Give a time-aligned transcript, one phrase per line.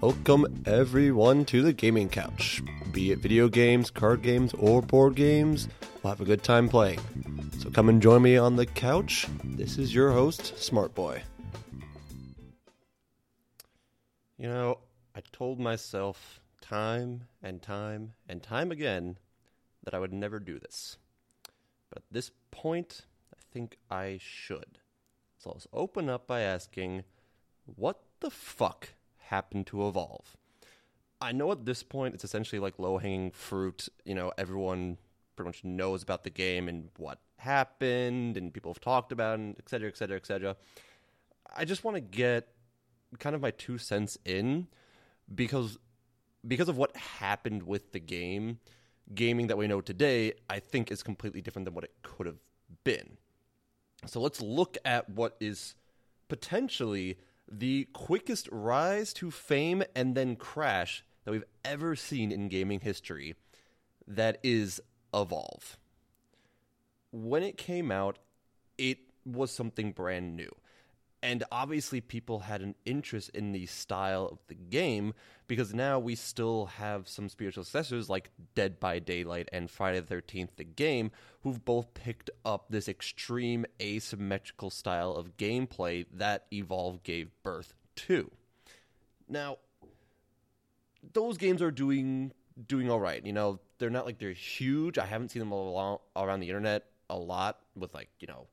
[0.00, 2.62] Welcome everyone to the gaming couch.
[2.92, 5.66] Be it video games, card games, or board games,
[6.04, 7.00] we'll have a good time playing.
[7.58, 9.26] So come and join me on the couch.
[9.42, 11.24] This is your host, Smart Boy.
[14.38, 14.78] You know,
[15.16, 19.18] I told myself time and time and time again
[19.82, 20.96] that I would never do this.
[21.90, 23.02] But at this point,
[23.34, 24.78] I think I should.
[25.38, 27.02] So let's open up by asking,
[27.64, 28.90] what the fuck
[29.28, 30.36] happened to evolve?
[31.20, 33.88] I know at this point it's essentially like low hanging fruit.
[34.04, 34.98] You know, everyone
[35.36, 39.56] pretty much knows about the game and what happened, and people have talked about it,
[39.58, 40.56] et cetera, et cetera, et cetera.
[41.56, 42.48] I just want to get
[43.18, 44.66] kind of my two cents in
[45.34, 45.78] because
[46.46, 48.60] because of what happened with the game,
[49.14, 52.38] gaming that we know today, I think is completely different than what it could have
[52.84, 53.16] been.
[54.06, 55.74] So let's look at what is
[56.28, 57.18] potentially
[57.50, 63.34] the quickest rise to fame and then crash that we've ever seen in gaming history.
[64.06, 64.80] That is
[65.14, 65.78] Evolve.
[67.10, 68.18] When it came out,
[68.76, 70.50] it was something brand new.
[71.22, 75.14] And obviously, people had an interest in the style of the game
[75.48, 80.14] because now we still have some spiritual successors like Dead by Daylight and Friday the
[80.14, 81.10] 13th, the game,
[81.42, 88.30] who've both picked up this extreme asymmetrical style of gameplay that Evolve gave birth to.
[89.28, 89.58] Now,
[91.12, 92.32] those games are doing
[92.66, 93.24] doing all right.
[93.24, 94.98] You know, they're not like they're huge.
[94.98, 98.46] I haven't seen them around the internet a lot with like, you know,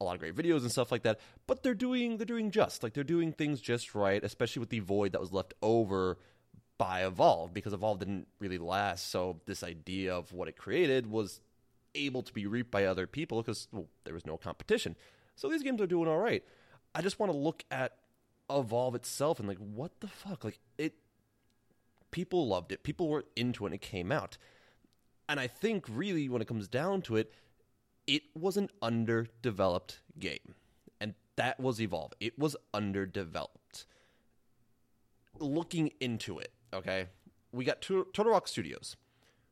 [0.00, 1.20] a lot of great videos and stuff like that.
[1.46, 4.80] But they're doing they're doing just like they're doing things just right, especially with the
[4.80, 6.18] void that was left over
[6.78, 9.10] by Evolve because Evolve didn't really last.
[9.10, 11.40] So this idea of what it created was
[11.94, 14.96] able to be reaped by other people because well, there was no competition.
[15.34, 16.44] So these games are doing all right.
[16.94, 17.96] I just want to look at
[18.48, 20.94] Evolve itself and like what the fuck like it
[22.10, 22.82] people loved it.
[22.82, 24.38] People were into it when it came out.
[25.28, 27.32] And I think really when it comes down to it,
[28.06, 30.54] it was an underdeveloped game.
[31.00, 32.12] And that was Evolve.
[32.20, 33.86] It was underdeveloped.
[35.38, 37.06] Looking into it, okay,
[37.52, 38.96] we got Turtle Rock Studios,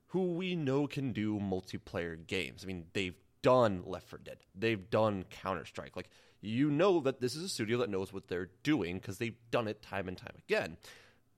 [0.09, 2.65] who we know can do multiplayer games.
[2.65, 5.97] I mean, they've done Left 4 Dead, they've done Counter Strike.
[5.97, 6.09] Like,
[6.41, 9.69] you know that this is a studio that knows what they're doing because they've done
[9.69, 10.77] it time and time again.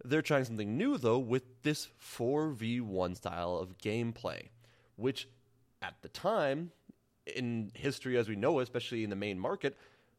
[0.04, 4.50] They're trying something new, though, with this 4v1 style of gameplay,
[4.96, 5.28] which
[5.80, 6.70] at the time
[7.34, 9.76] in history as we know, especially in the main market,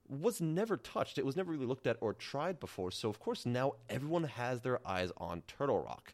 [0.10, 1.18] was never touched.
[1.18, 2.92] It was never really looked at or tried before.
[2.92, 6.14] So, of course, now everyone has their eyes on Turtle Rock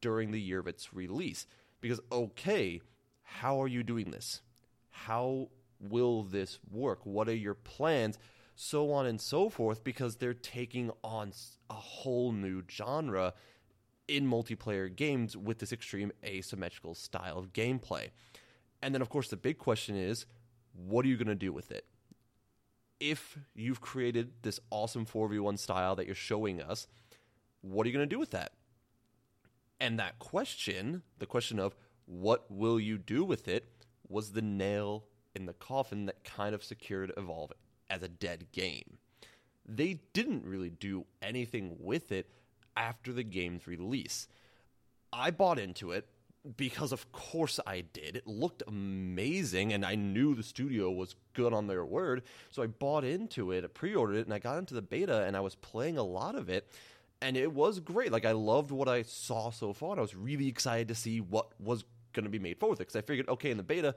[0.00, 1.46] during the year of its release.
[1.80, 2.80] Because, okay,
[3.22, 4.42] how are you doing this?
[4.90, 5.48] How
[5.80, 7.00] will this work?
[7.04, 8.18] What are your plans?
[8.56, 11.32] So on and so forth, because they're taking on
[11.70, 13.34] a whole new genre
[14.08, 18.08] in multiplayer games with this extreme asymmetrical style of gameplay.
[18.82, 20.26] And then, of course, the big question is
[20.74, 21.84] what are you going to do with it?
[23.00, 26.86] If you've created this awesome 4v1 style that you're showing us,
[27.60, 28.52] what are you going to do with that?
[29.80, 33.68] And that question, the question of what will you do with it,
[34.08, 37.52] was the nail in the coffin that kind of secured Evolve
[37.90, 38.98] as a dead game.
[39.66, 42.30] They didn't really do anything with it
[42.76, 44.26] after the game's release.
[45.12, 46.08] I bought into it
[46.56, 48.16] because of course I did.
[48.16, 52.22] It looked amazing, and I knew the studio was good on their word.
[52.50, 55.24] So I bought into it, I pre ordered it, and I got into the beta,
[55.24, 56.68] and I was playing a lot of it.
[57.20, 58.12] And it was great.
[58.12, 61.20] Like, I loved what I saw so far, and I was really excited to see
[61.20, 62.86] what was going to be made forward with it.
[62.86, 63.96] Because I figured, okay, in the beta,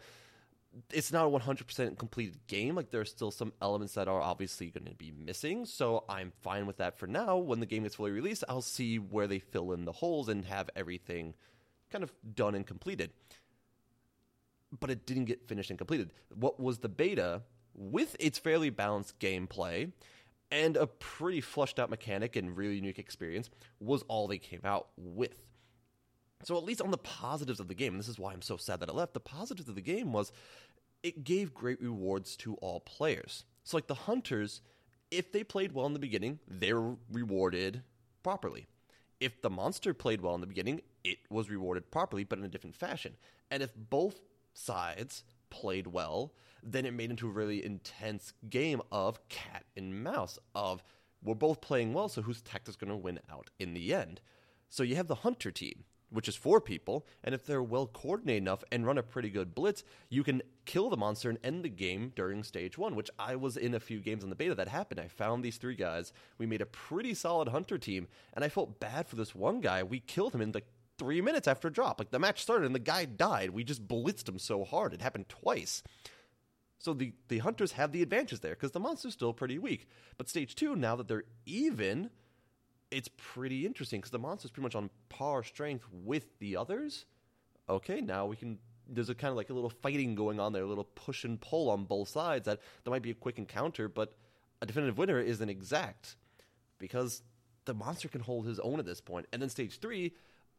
[0.92, 2.74] it's not a 100% completed game.
[2.74, 5.66] Like, there are still some elements that are obviously going to be missing.
[5.66, 7.38] So I'm fine with that for now.
[7.38, 10.46] When the game gets fully released, I'll see where they fill in the holes and
[10.46, 11.36] have everything
[11.92, 13.12] kind of done and completed.
[14.80, 16.14] But it didn't get finished and completed.
[16.34, 17.42] What was the beta
[17.74, 19.92] with its fairly balanced gameplay
[20.52, 23.50] and a pretty flushed out mechanic and really unique experience
[23.80, 25.36] was all they came out with.
[26.44, 28.58] So at least on the positives of the game, and this is why I'm so
[28.58, 30.32] sad that it left, the positives of the game was
[31.04, 33.46] it gave great rewards to all players.
[33.64, 34.62] So like the hunters,
[35.10, 37.84] if they played well in the beginning, they're rewarded
[38.24, 38.68] properly.
[39.22, 42.50] If the monster played well in the beginning, it was rewarded properly, but in a
[42.50, 43.16] different fashion.
[43.50, 44.20] And if both
[44.54, 46.34] sides played well,
[46.64, 50.84] then it made into a really intense game of cat and mouse of
[51.24, 54.22] we're both playing well, so whose tactic's going to win out in the end?
[54.70, 58.44] So you have the hunter team which is four people, and if they're well coordinated
[58.44, 61.70] enough and run a pretty good blitz, you can kill the monster and end the
[61.70, 64.68] game during stage one, which I was in a few games on the beta that
[64.68, 65.00] happened.
[65.00, 66.14] I found these three guys.
[66.38, 69.84] We made a pretty solid hunter team, and I felt bad for this one guy.
[69.84, 70.68] We killed him in like
[70.98, 72.00] three minutes after drop.
[72.00, 73.50] Like the match started and the guy died.
[73.50, 74.94] We just blitzed him so hard.
[74.94, 75.82] It happened twice.
[76.78, 79.88] So the, the hunters have the advantage there because the monster's still pretty weak.
[80.18, 82.10] But stage two, now that they're even,
[82.92, 87.06] it's pretty interesting because the monster's pretty much on par strength with the others.
[87.70, 88.60] Okay, now we can.
[88.88, 91.40] There's a kind of like a little fighting going on there, a little push and
[91.40, 92.46] pull on both sides.
[92.46, 94.14] That that might be a quick encounter, but
[94.62, 96.18] a definitive winner isn't exact
[96.78, 97.24] because
[97.66, 99.28] the monster can hold his own at this point.
[99.32, 100.14] And then stage three,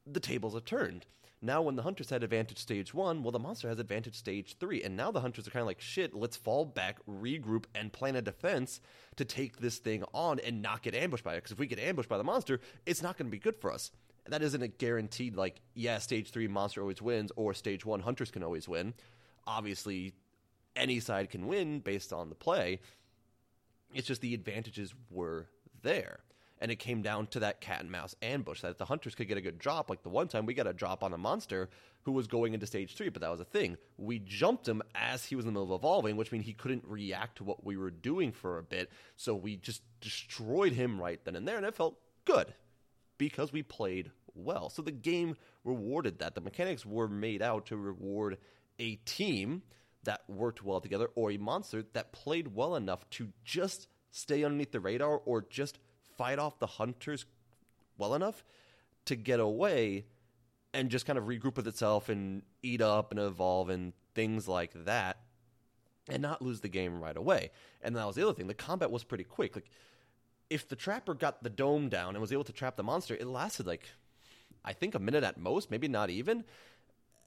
[0.07, 1.07] the tables are turned.
[1.45, 4.85] Now, when the hunters had advantage stage one, well, the monster has advantage stage three.
[4.85, 8.15] And now the hunters are kind of like, shit, let's fall back, regroup, and plan
[8.15, 8.81] a defense
[9.17, 11.39] to take this thing on and not get ambushed by it.
[11.39, 13.73] Because if we get ambushed by the monster, it's not going to be good for
[13.73, 13.91] us.
[14.25, 18.01] And That isn't a guaranteed, like, yeah, stage three monster always wins, or stage one
[18.01, 18.95] hunters can always win.
[19.45, 20.15] Obviously,
[20.77, 22.79] any side can win based on the play.
[23.93, 25.49] It's just the advantages were
[25.83, 26.21] there
[26.63, 29.37] and it came down to that cat and mouse ambush that the hunters could get
[29.37, 29.91] a good drop.
[29.91, 31.69] Like the one time we got a drop on a monster
[32.03, 33.77] who was going into stage three, but that was a thing.
[33.99, 36.85] We jumped him as he was in the middle of evolving, which means he couldn't
[36.87, 38.91] react to what we were doing for a bit.
[39.17, 42.55] So we just destroyed him right then and there, and it felt good
[43.19, 44.71] because we played well.
[44.71, 46.37] So the game rewarded that.
[46.37, 48.39] The mechanics were made out to reward
[48.79, 49.63] a team
[50.05, 54.71] that worked well together or a monster that played well enough to just stay underneath
[54.71, 55.81] the radar or just
[56.17, 57.25] fight off the hunters
[57.99, 58.45] well enough
[59.05, 60.07] to get away
[60.75, 64.73] and just kind of regroup with itself and eat up and evolve and things like
[64.85, 65.19] that
[66.09, 67.51] and not lose the game right away.
[67.83, 68.47] And that was the other thing.
[68.47, 69.55] The combat was pretty quick.
[69.55, 69.71] Like
[70.51, 73.27] if the trapper got the dome down and was able to trap the monster, it
[73.27, 73.89] lasted like
[74.65, 76.45] I think a minute at most, maybe not even.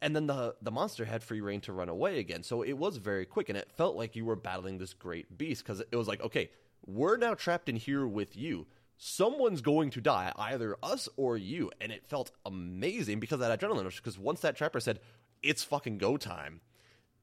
[0.02, 2.44] And then the the monster had free reign to run away again.
[2.44, 5.64] So it was very quick and it felt like you were battling this great beast
[5.64, 6.50] because it was like, okay,
[6.86, 8.68] we're now trapped in here with you.
[8.98, 11.72] Someone's going to die, either us or you.
[11.82, 13.98] And it felt amazing because that adrenaline rush.
[13.98, 15.00] Because once that trapper said,
[15.44, 16.62] it's fucking go time,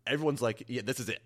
[0.06, 1.22] everyone's like, yeah, this is it.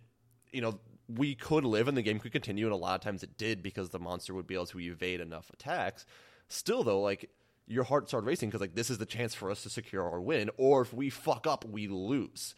[0.52, 0.78] You know,
[1.08, 2.66] we could live and the game could continue.
[2.66, 5.20] And a lot of times it did because the monster would be able to evade
[5.20, 6.06] enough attacks.
[6.48, 7.30] Still, though, like,
[7.66, 10.20] your heart started racing because, like, this is the chance for us to secure our
[10.20, 10.50] win.
[10.56, 12.54] Or if we fuck up, we lose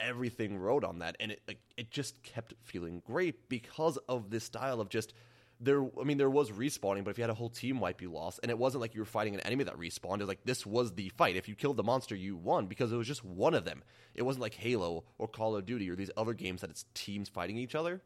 [0.00, 4.44] everything rode on that, and it like it just kept feeling great because of this
[4.44, 5.12] style of just
[5.60, 5.82] there.
[6.00, 8.40] I mean, there was respawning, but if you had a whole team wipe, you lost,
[8.42, 10.16] and it wasn't like you were fighting an enemy that respawned.
[10.16, 11.36] It was like this was the fight.
[11.36, 13.84] If you killed the monster, you won because it was just one of them.
[14.14, 17.28] It wasn't like Halo or Call of Duty or these other games that it's teams
[17.28, 18.00] fighting each other.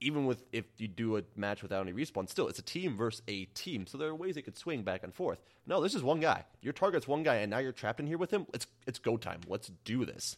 [0.00, 3.20] Even with if you do a match without any respawn, still it's a team versus
[3.26, 3.84] a team.
[3.86, 5.42] So there are ways it could swing back and forth.
[5.66, 6.44] No, this is one guy.
[6.62, 8.46] Your target's one guy, and now you're trapped in here with him.
[8.54, 9.40] It's it's go time.
[9.48, 10.36] Let's do this.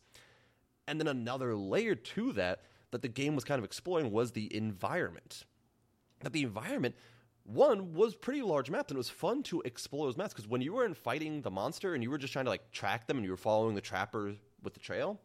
[0.86, 4.54] And then another layer to that that the game was kind of exploring was the
[4.54, 5.44] environment.
[6.22, 6.96] That the environment,
[7.44, 10.60] one, was pretty large maps, and it was fun to explore those maps because when
[10.60, 13.16] you were in fighting the monster and you were just trying to like track them
[13.16, 15.20] and you were following the trapper with the trail,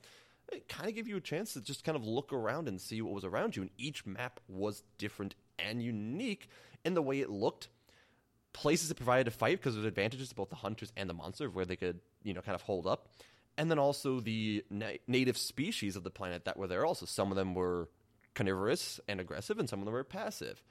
[0.52, 3.01] it kind of gave you a chance to just kind of look around and see
[3.01, 3.63] what was around you.
[3.63, 6.50] And each map was different and unique
[6.84, 7.69] in the way it looked.
[8.54, 11.50] Places it provided to fight because there's advantages to both the hunters and the monster
[11.50, 13.10] where they could, you know, kind of hold up
[13.57, 17.06] and then also the na- native species of the planet that were there also.
[17.06, 17.89] Some of them were
[18.34, 20.62] carnivorous and aggressive, and some of them were passive.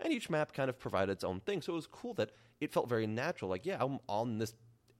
[0.00, 1.60] And each map kind of provided its own thing.
[1.60, 3.50] So it was cool that it felt very natural.
[3.50, 4.54] Like, yeah, I'm on this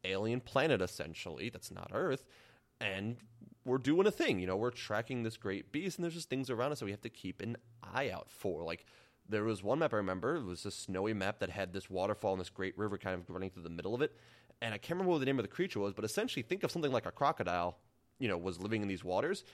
[0.05, 2.25] alien planet essentially that's not Earth,
[2.81, 3.17] and
[3.65, 4.38] we're doing a thing.
[4.38, 6.91] You know, we're tracking this great beast, and there's just things around us that we
[6.91, 8.65] have to keep an eye out for.
[8.65, 8.85] Like,
[9.29, 10.37] there was one map I remember.
[10.37, 13.29] It was a snowy map that had this waterfall and this great river kind of
[13.29, 14.12] running through the middle of it
[14.62, 16.71] and I can't remember what the name of the creature was, but essentially think of
[16.71, 17.79] something like a crocodile,
[18.19, 19.45] you know, was living in these waters.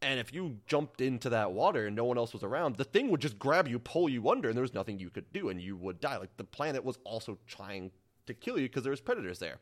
[0.00, 3.08] And if you jumped into that water and no one else was around, the thing
[3.10, 5.60] would just grab you, pull you under, and there was nothing you could do, and
[5.60, 6.16] you would die.
[6.16, 7.92] Like the planet was also trying
[8.26, 9.58] to kill you because there was predators there.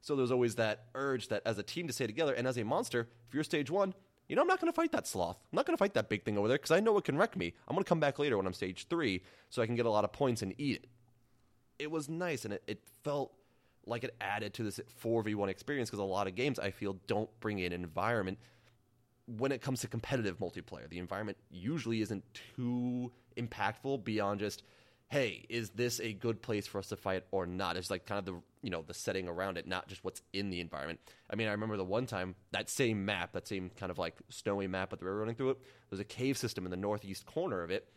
[0.00, 2.64] So there's always that urge that as a team to stay together, and as a
[2.64, 3.94] monster, if you're stage one,
[4.28, 5.36] you know, I'm not going to fight that sloth.
[5.52, 7.16] I'm not going to fight that big thing over there because I know it can
[7.16, 7.54] wreck me.
[7.68, 9.90] I'm going to come back later when I'm stage three so I can get a
[9.90, 10.86] lot of points and eat it.
[11.78, 13.32] It was nice, and it, it felt
[13.86, 17.30] like it added to this 4v1 experience because a lot of games I feel don't
[17.40, 18.38] bring in environment
[19.26, 20.88] when it comes to competitive multiplayer.
[20.88, 22.24] The environment usually isn't
[22.56, 24.62] too impactful beyond just
[25.08, 27.76] hey, is this a good place for us to fight or not?
[27.76, 30.50] It's like kind of the you know the setting around it, not just what's in
[30.50, 31.00] the environment.
[31.30, 34.16] I mean, I remember the one time that same map, that same kind of like
[34.28, 35.58] snowy map with the river running through it.
[35.90, 37.88] There's a cave system in the northeast corner of it,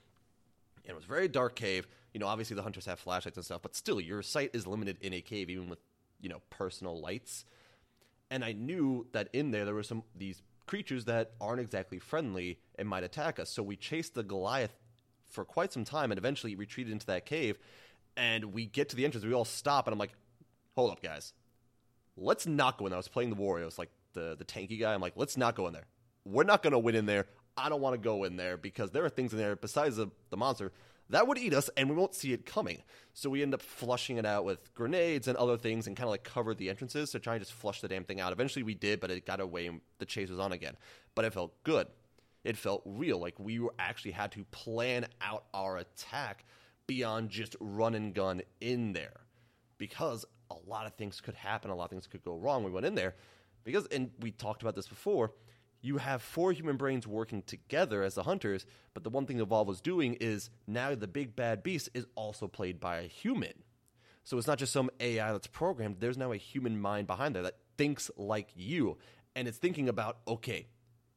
[0.89, 1.87] and it was a very dark cave.
[2.13, 4.97] You know, obviously the hunters have flashlights and stuff, but still, your sight is limited
[5.01, 5.77] in a cave, even with
[6.19, 7.45] you know, personal lights.
[8.31, 12.59] And I knew that in there there were some these creatures that aren't exactly friendly
[12.77, 13.49] and might attack us.
[13.49, 14.75] So we chased the Goliath
[15.29, 17.59] for quite some time and eventually retreated into that cave.
[18.17, 20.13] And we get to the entrance, we all stop, and I'm like,
[20.75, 21.33] hold up, guys.
[22.17, 22.97] Let's not go in there.
[22.97, 24.93] I was playing the Warriors, like the, the tanky guy.
[24.93, 25.85] I'm like, let's not go in there.
[26.25, 27.27] We're not to win in there.
[27.59, 30.07] I don't want to go in there because there are things in there besides the,
[30.29, 30.71] the monster
[31.09, 32.83] that would eat us and we won't see it coming.
[33.13, 36.11] So we end up flushing it out with grenades and other things and kind of
[36.11, 38.31] like cover the entrances to try and just flush the damn thing out.
[38.31, 40.75] Eventually we did, but it got away and the chase was on again.
[41.15, 41.87] But it felt good.
[42.43, 43.19] It felt real.
[43.19, 46.45] Like we actually had to plan out our attack
[46.85, 49.21] beyond just run and gun in there.
[49.79, 52.63] Because a lot of things could happen, a lot of things could go wrong.
[52.63, 53.15] We went in there
[53.63, 55.31] because, and we talked about this before,
[55.81, 59.67] you have four human brains working together as the hunters, but the one thing Evolve
[59.67, 63.53] was doing is now the big bad beast is also played by a human.
[64.23, 67.43] So it's not just some AI that's programmed, there's now a human mind behind there
[67.43, 68.97] that thinks like you.
[69.35, 70.67] And it's thinking about, okay,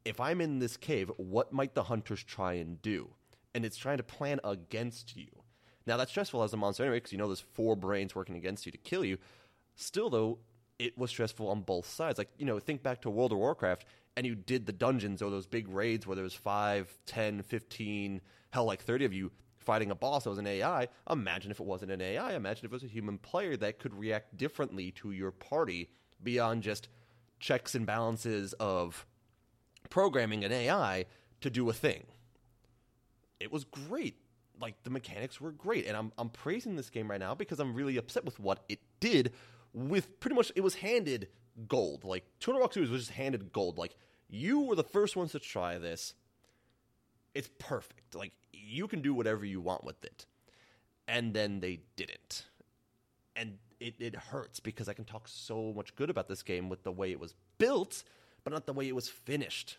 [0.05, 3.11] if I'm in this cave, what might the hunters try and do?
[3.55, 5.29] And it's trying to plan against you.
[5.87, 8.67] Now, that's stressful as a monster anyway, because you know there's four brains working against
[8.67, 9.19] you to kill you.
[9.75, 10.39] Still, though,
[10.79, 12.19] it was stressful on both sides.
[12.19, 13.85] Like, you know, think back to World of Warcraft
[14.17, 18.21] and you did the dungeons or those big raids where there was 5, 10, 15,
[18.51, 19.31] hell, like 30 of you
[19.63, 22.35] fighting a boss that was an AI, imagine if it wasn't an AI.
[22.35, 25.89] Imagine if it was a human player that could react differently to your party
[26.23, 26.89] beyond just
[27.41, 29.07] checks and balances of
[29.91, 31.07] programming an AI
[31.41, 32.05] to do a thing.
[33.41, 34.17] It was great.
[34.61, 37.75] Like the mechanics were great, and I'm I'm praising this game right now because I'm
[37.75, 39.33] really upset with what it did.
[39.73, 41.29] With pretty much, it was handed
[41.69, 42.05] gold.
[42.05, 43.79] Like Turtle Rock Studios was just handed gold.
[43.79, 43.97] Like
[44.29, 46.15] you were the first ones to try this.
[47.35, 48.15] It's perfect.
[48.15, 50.27] Like you can do whatever you want with it.
[51.09, 52.47] And then they didn't.
[53.35, 56.85] And it, it hurts because I can talk so much good about this game with
[56.85, 58.05] the way it was built,
[58.45, 59.79] but not the way it was finished.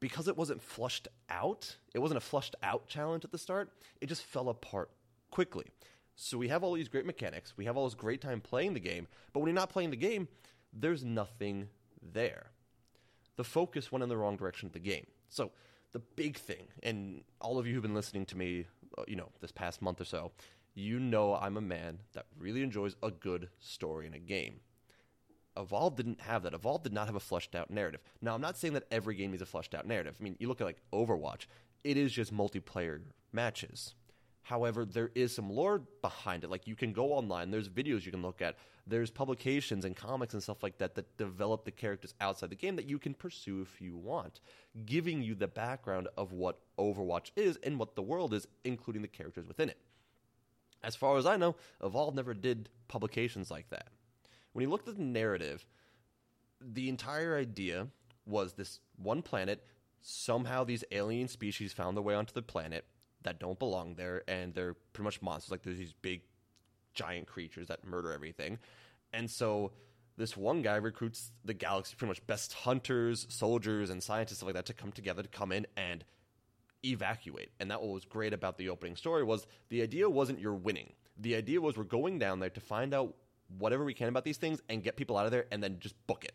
[0.00, 4.06] Because it wasn't flushed out, it wasn't a flushed out challenge at the start, it
[4.06, 4.90] just fell apart
[5.30, 5.66] quickly.
[6.14, 8.80] So we have all these great mechanics, we have all this great time playing the
[8.80, 10.28] game, but when you're not playing the game,
[10.72, 11.68] there's nothing
[12.02, 12.50] there.
[13.36, 15.06] The focus went in the wrong direction of the game.
[15.28, 15.52] So,
[15.92, 18.66] the big thing, and all of you who've been listening to me,
[18.98, 20.32] uh, you know, this past month or so,
[20.74, 24.60] you know I'm a man that really enjoys a good story in a game.
[25.56, 26.54] Evolve didn't have that.
[26.54, 28.00] Evolve did not have a fleshed out narrative.
[28.20, 30.16] Now, I'm not saying that every game needs a fleshed out narrative.
[30.20, 31.46] I mean, you look at like Overwatch,
[31.82, 33.00] it is just multiplayer
[33.32, 33.94] matches.
[34.48, 36.48] However, there is some lore behind it.
[36.48, 40.32] Like you can go online, there's videos you can look at, there's publications and comics
[40.32, 43.60] and stuff like that that develop the characters outside the game that you can pursue
[43.60, 44.40] if you want,
[44.86, 49.08] giving you the background of what Overwatch is and what the world is, including the
[49.08, 49.76] characters within it.
[50.82, 53.88] As far as I know, Evolve never did publications like that.
[54.54, 55.66] When you looked at the narrative,
[56.58, 57.88] the entire idea
[58.24, 59.62] was this one planet,
[60.00, 62.86] somehow these alien species found their way onto the planet
[63.28, 65.50] that don't belong there, and they're pretty much monsters.
[65.50, 66.22] Like there's these big,
[66.94, 68.58] giant creatures that murder everything,
[69.12, 69.72] and so
[70.16, 74.56] this one guy recruits the galaxy pretty much best hunters, soldiers, and scientists stuff like
[74.56, 76.04] that to come together to come in and
[76.84, 77.50] evacuate.
[77.60, 80.92] And that what was great about the opening story was the idea wasn't you're winning.
[81.18, 83.14] The idea was we're going down there to find out
[83.58, 85.94] whatever we can about these things and get people out of there and then just
[86.06, 86.34] book it.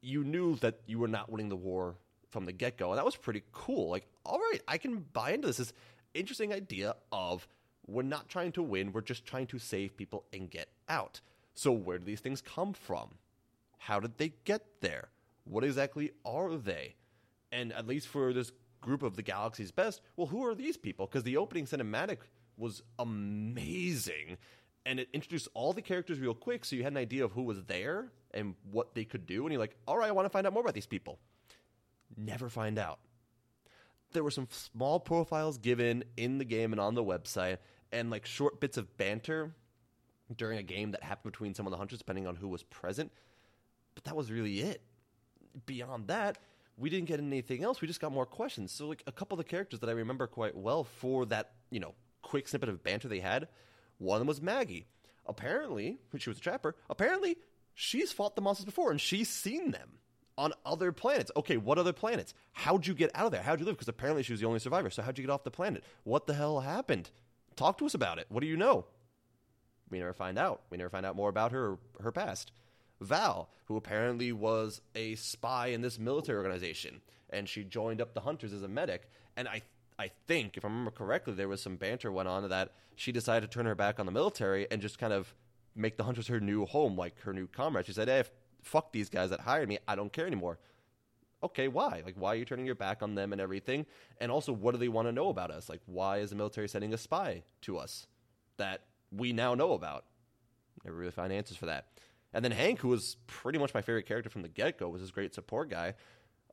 [0.00, 1.96] You knew that you were not winning the war
[2.30, 3.90] from the get go, and that was pretty cool.
[3.90, 5.58] Like, all right, I can buy into this.
[5.58, 5.72] this
[6.14, 7.46] interesting idea of
[7.86, 11.20] we're not trying to win, we're just trying to save people and get out.
[11.54, 13.10] So, where do these things come from?
[13.78, 15.08] How did they get there?
[15.44, 16.94] What exactly are they?
[17.50, 21.06] And at least for this group of the galaxy's best, well, who are these people?
[21.06, 22.18] Because the opening cinematic
[22.56, 24.36] was amazing
[24.86, 27.42] and it introduced all the characters real quick so you had an idea of who
[27.42, 30.30] was there and what they could do and you're like all right i want to
[30.30, 31.18] find out more about these people
[32.16, 32.98] never find out
[34.12, 37.58] there were some small profiles given in the game and on the website,
[37.92, 39.54] and like short bits of banter
[40.34, 43.12] during a game that happened between some of the hunters, depending on who was present.
[43.94, 44.82] But that was really it.
[45.66, 46.38] Beyond that,
[46.76, 47.80] we didn't get anything else.
[47.80, 48.72] We just got more questions.
[48.72, 51.80] So, like a couple of the characters that I remember quite well for that, you
[51.80, 53.48] know, quick snippet of banter they had.
[53.98, 54.86] One of them was Maggie.
[55.26, 56.76] Apparently, she was a trapper.
[56.88, 57.36] Apparently,
[57.74, 59.98] she's fought the monsters before and she's seen them
[60.40, 61.30] on other planets.
[61.36, 62.32] Okay, what other planets?
[62.52, 63.42] How'd you get out of there?
[63.42, 63.76] How'd you live?
[63.76, 64.88] Because apparently she was the only survivor.
[64.88, 65.84] So how'd you get off the planet?
[66.04, 67.10] What the hell happened?
[67.56, 68.24] Talk to us about it.
[68.30, 68.86] What do you know?
[69.90, 70.62] We never find out.
[70.70, 72.52] We never find out more about her her past.
[73.02, 78.20] Val, who apparently was a spy in this military organization, and she joined up the
[78.20, 79.10] hunters as a medic.
[79.36, 79.62] And I
[79.98, 83.50] I think, if I remember correctly, there was some banter went on that she decided
[83.50, 85.34] to turn her back on the military and just kind of
[85.74, 87.86] make the Hunters her new home, like her new comrade.
[87.86, 88.24] She said, "Hey,
[88.62, 89.78] fuck these guys that hired me.
[89.86, 90.58] I don't care anymore."
[91.42, 92.02] Okay, why?
[92.04, 93.86] Like, why are you turning your back on them and everything?
[94.20, 95.70] And also, what do they want to know about us?
[95.70, 98.06] Like, why is the military sending a spy to us
[98.58, 100.04] that we now know about?
[100.84, 101.86] Never really find answers for that.
[102.32, 105.00] And then Hank, who was pretty much my favorite character from the get go, was
[105.00, 105.94] this great support guy.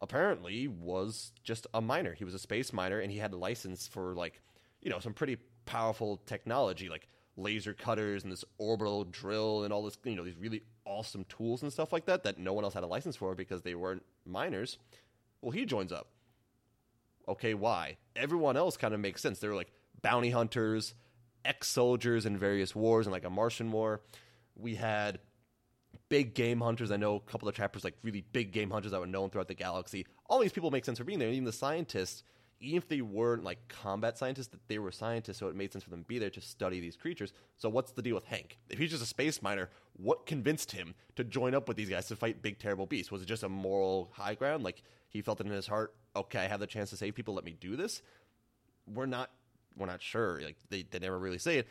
[0.02, 2.14] Apparently, was just a miner.
[2.14, 4.42] He was a space miner, and he had a license for like,
[4.82, 9.84] you know, some pretty powerful technology, like laser cutters and this orbital drill and all
[9.84, 12.74] this, you know, these really awesome tools and stuff like that that no one else
[12.74, 14.78] had a license for because they weren't miners.
[15.42, 16.08] Well, he joins up.
[17.28, 17.98] Okay, why?
[18.16, 19.40] Everyone else kind of makes sense.
[19.40, 20.94] They were like bounty hunters,
[21.44, 24.02] ex soldiers in various wars and like a Martian war.
[24.56, 25.20] We had
[26.10, 26.92] big game hunters.
[26.92, 29.48] I know a couple of trappers, like really big game hunters that were known throughout
[29.48, 30.06] the galaxy.
[30.30, 31.30] All these people make sense for being there.
[31.30, 32.24] Even the scientists,
[32.60, 35.84] even if they weren't like combat scientists, that they were scientists, so it made sense
[35.84, 37.32] for them to be there to study these creatures.
[37.58, 38.58] So what's the deal with Hank?
[38.70, 42.08] If he's just a space miner, what convinced him to join up with these guys
[42.08, 43.12] to fight big terrible beasts?
[43.12, 44.64] Was it just a moral high ground?
[44.64, 47.34] Like he felt it in his heart, okay, I have the chance to save people,
[47.34, 48.02] let me do this?
[48.88, 49.30] We're not
[49.78, 50.42] we're not sure.
[50.42, 51.68] Like they, they never really say it.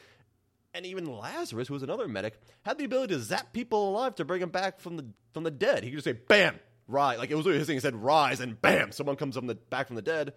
[0.74, 4.24] And even Lazarus, who was another medic, had the ability to zap people alive to
[4.24, 5.82] bring them back from the from the dead.
[5.82, 7.76] He could just say, "Bam, rise!" Like it was his thing.
[7.76, 10.34] He said, "Rise," and bam, someone comes from the back from the dead.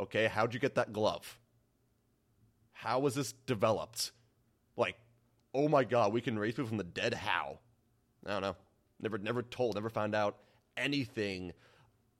[0.00, 1.38] Okay, how'd you get that glove?
[2.72, 4.12] How was this developed?
[4.76, 4.96] Like,
[5.54, 7.14] oh my god, we can raise people from the dead.
[7.14, 7.58] How?
[8.26, 8.56] I don't know.
[9.00, 9.74] Never, never told.
[9.74, 10.38] Never found out
[10.76, 11.52] anything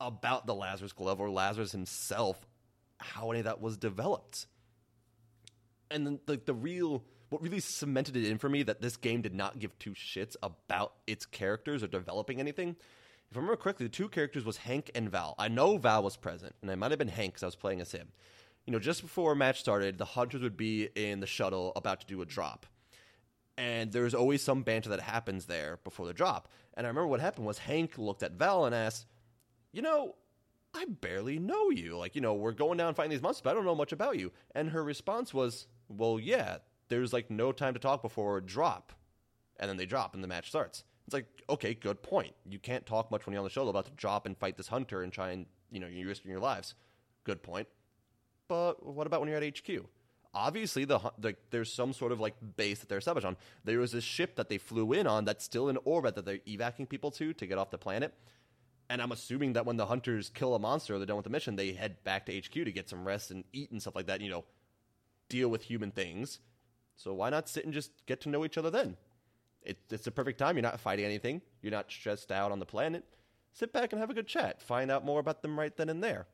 [0.01, 2.47] about the Lazarus glove or Lazarus himself.
[2.99, 4.47] How any of that was developed
[5.93, 9.23] and then like the real what really cemented it in for me that this game
[9.23, 12.77] did not give two shits about its characters or developing anything.
[13.33, 15.35] If I remember correctly, the two characters was Hank and Val.
[15.39, 17.81] I know Val was present, and I might have been Hank because I was playing
[17.81, 18.09] as him.
[18.67, 22.01] You know, just before a match started, the hunters would be in the shuttle about
[22.01, 22.67] to do a drop.
[23.57, 26.49] And there's always some banter that happens there before the drop.
[26.75, 29.07] And I remember what happened was Hank looked at Val and asked,
[29.73, 30.17] You know,
[30.75, 31.97] I barely know you.
[31.97, 34.19] Like, you know, we're going down fighting these monsters, but I don't know much about
[34.19, 34.31] you.
[34.55, 38.93] And her response was, well, yeah, there's like no time to talk before drop.
[39.59, 40.85] And then they drop and the match starts.
[41.07, 42.35] It's like, okay, good point.
[42.49, 44.69] You can't talk much when you're on the show about to drop and fight this
[44.69, 46.75] hunter and try and, you know, you're risking your lives.
[47.25, 47.69] Good point.
[48.49, 49.87] But what about when you're at HQ?
[50.35, 53.37] Obviously, the, the there's some sort of like base that they're established on.
[53.65, 56.41] There was this ship that they flew in on that's still in orbit that they're
[56.47, 58.15] evacuating people to to get off the planet.
[58.89, 61.31] And I'm assuming that when the hunters kill a monster or they're done with the
[61.31, 64.07] mission, they head back to HQ to get some rest and eat and stuff like
[64.07, 64.21] that.
[64.21, 64.45] You know,
[65.29, 66.41] deal with human things.
[66.97, 68.97] So why not sit and just get to know each other then?
[69.65, 70.57] It, it's the perfect time.
[70.57, 71.41] You're not fighting anything.
[71.61, 73.05] You're not stressed out on the planet.
[73.53, 74.63] Sit back and have a good chat.
[74.63, 76.27] Find out more about them right then and there.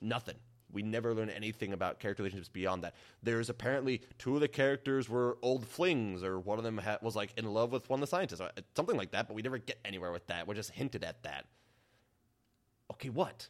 [0.00, 0.36] Nothing.
[0.72, 2.94] We never learn anything about character relationships beyond that.
[3.22, 7.16] There's apparently two of the characters were old flings, or one of them ha- was
[7.16, 9.26] like in love with one of the scientists, uh, something like that.
[9.26, 10.46] But we never get anywhere with that.
[10.46, 11.46] We're just hinted at that.
[12.92, 13.48] Okay, what?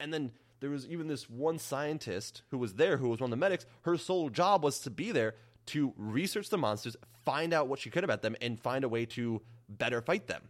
[0.00, 3.32] And then there was even this one scientist who was there, who was one of
[3.32, 3.66] the medics.
[3.82, 5.34] Her sole job was to be there
[5.66, 9.06] to research the monsters, find out what she could about them, and find a way
[9.06, 10.42] to better fight them.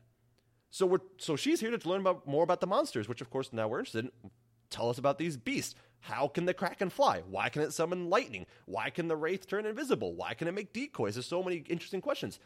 [0.71, 3.53] So we're so she's here to learn about more about the monsters, which of course
[3.53, 4.31] now we're interested in.
[4.69, 5.75] Tell us about these beasts.
[6.01, 7.23] How can the kraken fly?
[7.29, 8.47] Why can it summon lightning?
[8.67, 10.15] Why can the wraith turn invisible?
[10.15, 11.15] Why can it make decoys?
[11.15, 12.39] There's so many interesting questions.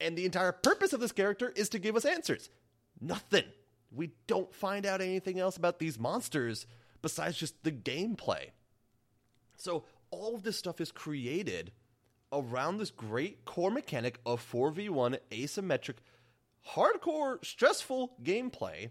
[0.00, 2.50] And the entire purpose of this character is to give us answers.
[3.00, 3.44] Nothing
[3.94, 6.66] we don't find out anything else about these monsters
[7.02, 8.50] besides just the gameplay.
[9.56, 11.72] So all of this stuff is created
[12.34, 15.96] around this great core mechanic of 4v1 asymmetric,
[16.74, 18.90] hardcore, stressful gameplay,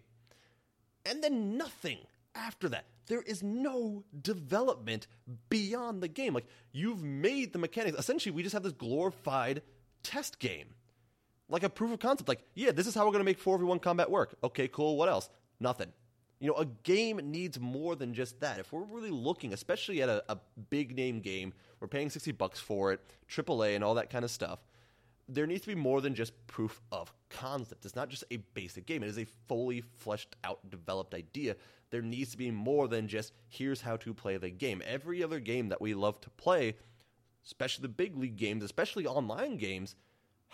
[1.05, 1.99] and then nothing
[2.35, 2.85] after that.
[3.07, 5.07] There is no development
[5.49, 6.33] beyond the game.
[6.33, 7.99] Like, you've made the mechanics.
[7.99, 9.61] Essentially, we just have this glorified
[10.03, 10.75] test game
[11.49, 12.27] like a proof of concept.
[12.27, 14.35] Like, yeah, this is how we're going to make 4v1 combat work.
[14.43, 14.97] Okay, cool.
[14.97, 15.29] What else?
[15.59, 15.91] Nothing.
[16.43, 18.59] You know, a game needs more than just that.
[18.59, 20.37] If we're really looking, especially at a, a
[20.69, 24.29] big name game, we're paying 60 bucks for it, AAA and all that kind of
[24.29, 24.59] stuff.
[25.29, 27.85] There needs to be more than just proof of concept.
[27.85, 29.03] It's not just a basic game.
[29.03, 31.55] It is a fully fleshed out, developed idea.
[31.91, 34.81] There needs to be more than just here's how to play the game.
[34.85, 36.75] Every other game that we love to play,
[37.45, 39.95] especially the big league games, especially online games,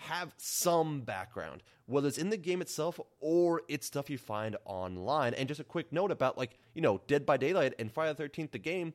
[0.08, 5.34] have some background, whether it's in the game itself or it's stuff you find online.
[5.34, 8.28] And just a quick note about, like, you know, Dead by Daylight and Friday the
[8.28, 8.94] 13th, the game.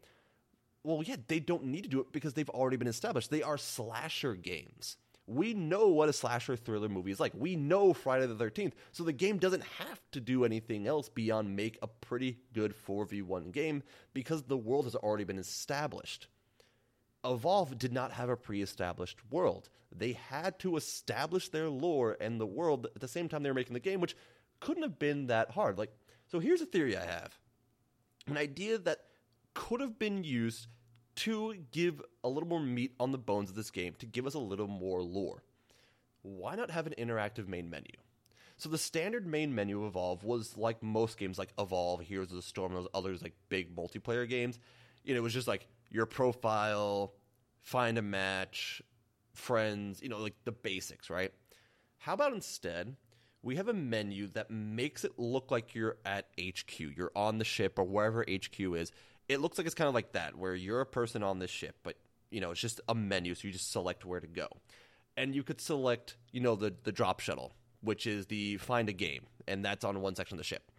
[0.83, 3.31] Well, yeah, they don't need to do it because they've already been established.
[3.31, 4.97] They are slasher games.
[5.27, 7.33] We know what a slasher thriller movie is like.
[7.35, 8.73] We know Friday the 13th.
[8.91, 13.51] So the game doesn't have to do anything else beyond make a pretty good 4v1
[13.51, 13.81] game
[14.13, 16.27] because the world has already been established
[17.25, 19.69] Evolve did not have a pre established world.
[19.95, 23.55] They had to establish their lore and the world at the same time they were
[23.55, 24.15] making the game, which
[24.59, 25.77] couldn't have been that hard.
[25.77, 25.93] Like,
[26.27, 27.37] so here's a theory I have
[28.27, 28.99] an idea that
[29.53, 30.67] could have been used
[31.15, 34.33] to give a little more meat on the bones of this game, to give us
[34.33, 35.43] a little more lore.
[36.23, 37.93] Why not have an interactive main menu?
[38.57, 42.37] So the standard main menu of Evolve was like most games like Evolve, Heroes of
[42.37, 44.59] the Storm, those others like big multiplayer games.
[45.03, 47.13] You know, it was just like your profile,
[47.61, 48.81] find a match,
[49.33, 51.31] friends, you know, like the basics, right?
[51.97, 52.95] How about instead
[53.41, 57.45] we have a menu that makes it look like you're at HQ, you're on the
[57.45, 58.91] ship or wherever HQ is.
[59.29, 61.75] It looks like it's kind of like that, where you're a person on this ship,
[61.83, 61.95] but
[62.31, 64.47] you know, it's just a menu, so you just select where to go.
[65.17, 67.53] And you could select, you know, the the drop shuttle
[67.85, 70.71] which is the find a game, and that's on one section of the ship.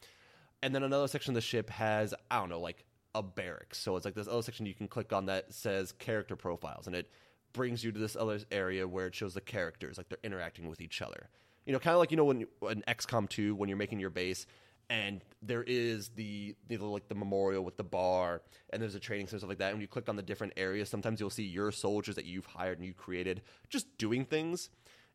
[0.62, 2.84] And then another section of the ship has, I don't know, like
[3.16, 3.78] a barracks.
[3.78, 6.94] So it's like this other section you can click on that says character profiles, and
[6.94, 7.10] it
[7.52, 10.80] brings you to this other area where it shows the characters, like they're interacting with
[10.80, 11.28] each other.
[11.64, 14.10] You know, kind of like you know when an XCOM 2 when you're making your
[14.10, 14.46] base
[14.88, 19.26] and there is the know, like the memorial with the bar and there's a training
[19.26, 21.72] center stuff like that and you click on the different areas sometimes you'll see your
[21.72, 24.70] soldiers that you've hired and you created just doing things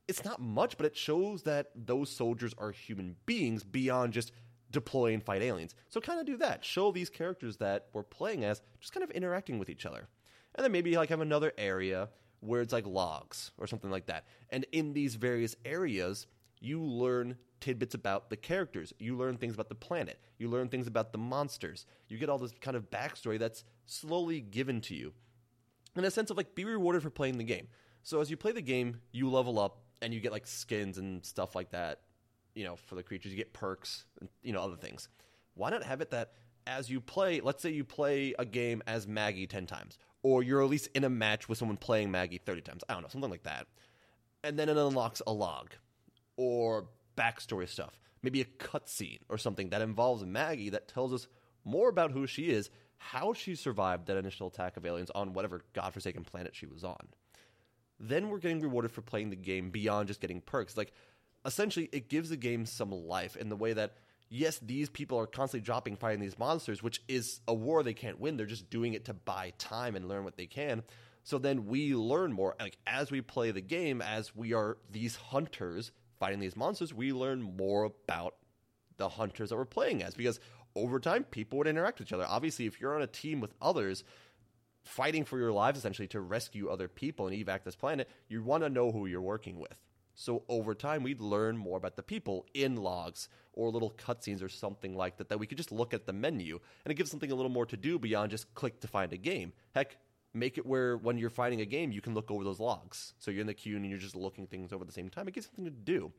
[0.07, 4.31] it's not much, but it shows that those soldiers are human beings beyond just
[4.71, 5.75] deploy and fight aliens.
[5.89, 6.63] So kind of do that.
[6.63, 10.07] Show these characters that we're playing as just kind of interacting with each other.
[10.55, 12.09] And then maybe like have another area
[12.41, 14.25] where it's like logs or something like that.
[14.49, 16.27] And in these various areas,
[16.59, 18.93] you learn tidbits about the characters.
[18.99, 20.19] You learn things about the planet.
[20.37, 21.85] You learn things about the monsters.
[22.07, 25.13] You get all this kind of backstory that's slowly given to you.
[25.95, 27.67] In a sense of like be rewarded for playing the game.
[28.03, 31.23] So as you play the game, you level up and you get like skins and
[31.23, 31.99] stuff like that.
[32.55, 35.07] You know, for the creatures, you get perks, and, you know, other things.
[35.53, 36.33] Why not have it that
[36.67, 40.61] as you play, let's say you play a game as Maggie ten times, or you're
[40.61, 42.83] at least in a match with someone playing Maggie thirty times.
[42.87, 43.67] I don't know, something like that,
[44.43, 45.71] and then it unlocks a log
[46.37, 46.87] or
[47.17, 51.27] backstory stuff, maybe a cutscene or something that involves Maggie that tells us
[51.63, 55.61] more about who she is, how she survived that initial attack of aliens on whatever
[55.73, 57.07] godforsaken planet she was on
[58.01, 60.75] then we're getting rewarded for playing the game beyond just getting perks.
[60.75, 60.91] Like,
[61.45, 63.95] essentially, it gives the game some life in the way that,
[64.29, 68.19] yes, these people are constantly dropping fighting these monsters, which is a war they can't
[68.19, 68.37] win.
[68.37, 70.83] They're just doing it to buy time and learn what they can.
[71.23, 72.55] So then we learn more.
[72.59, 77.13] Like, as we play the game, as we are these hunters fighting these monsters, we
[77.13, 78.35] learn more about
[78.97, 80.39] the hunters that we're playing as because
[80.75, 82.25] over time people would interact with each other.
[82.27, 84.03] Obviously, if you're on a team with others,
[84.83, 88.63] fighting for your lives essentially to rescue other people and evac this planet, you want
[88.63, 89.77] to know who you're working with.
[90.21, 94.49] So over time, we'd learn more about the people in logs or little cutscenes or
[94.49, 95.29] something like that.
[95.29, 97.65] That we could just look at the menu and it gives something a little more
[97.65, 99.51] to do beyond just click to find a game.
[99.73, 99.97] Heck,
[100.31, 103.15] make it where when you're finding a game, you can look over those logs.
[103.17, 105.27] So you're in the queue and you're just looking things over at the same time.
[105.27, 106.11] It gives something to do.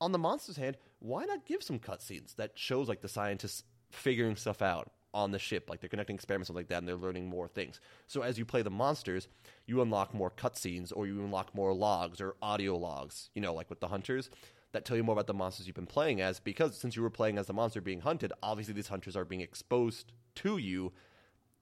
[0.00, 4.34] On the monster's hand, why not give some cutscenes that shows like the scientists figuring
[4.34, 4.90] stuff out?
[5.14, 5.68] On the ship.
[5.68, 7.80] Like they're conducting experiments, like that, and they're learning more things.
[8.06, 9.28] So as you play the monsters,
[9.66, 13.70] you unlock more cutscenes or you unlock more logs or audio logs, you know, like
[13.70, 14.30] with the hunters
[14.72, 17.10] that tell you more about the monsters you've been playing as because since you were
[17.10, 20.92] playing as the monster being hunted, obviously these hunters are being exposed to you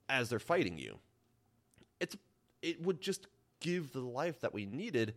[0.09, 0.99] as they're fighting you.
[1.99, 2.17] It's
[2.63, 3.27] it would just
[3.61, 5.15] give the life that we needed